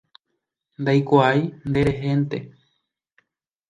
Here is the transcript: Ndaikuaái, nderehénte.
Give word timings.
Ndaikuaái, 0.81 1.39
nderehénte. 1.69 2.37